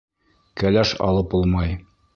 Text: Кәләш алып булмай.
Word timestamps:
Кәләш 0.61 0.95
алып 1.11 1.31
булмай. 1.37 1.79